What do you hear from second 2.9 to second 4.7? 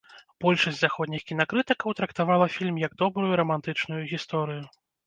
добрую рамантычную гісторыю.